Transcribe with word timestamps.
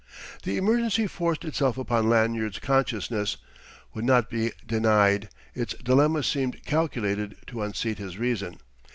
The 0.41 0.57
emergency 0.57 1.05
forced 1.05 1.45
itself 1.45 1.77
upon 1.77 2.09
Lanyard's 2.09 2.57
consciousness, 2.57 3.37
would 3.93 4.03
not 4.03 4.31
be 4.31 4.51
denied. 4.65 5.29
Its 5.53 5.75
dilemma 5.75 6.23
seemed 6.23 6.65
calculated 6.65 7.35
to 7.45 7.61
unseat 7.61 7.99
his 7.99 8.17
reason. 8.17 8.57